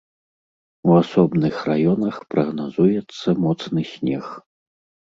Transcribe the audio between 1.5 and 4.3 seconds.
раёнах прагназуецца моцны снег.